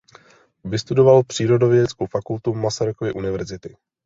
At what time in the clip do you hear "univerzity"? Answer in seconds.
3.13-3.75